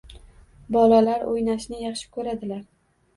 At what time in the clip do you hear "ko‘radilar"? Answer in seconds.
2.17-2.65